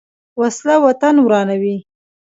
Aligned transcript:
وسله 0.39 0.75
وطن 0.85 1.15
ورانوي 1.25 1.75